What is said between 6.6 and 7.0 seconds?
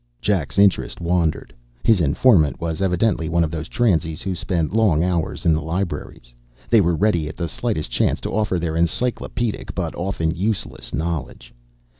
They were